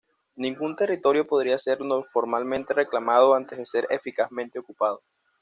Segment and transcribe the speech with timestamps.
[0.35, 1.77] Ningún territorio podría ser
[2.11, 5.03] formalmente reclamado antes de ser eficazmente ocupado.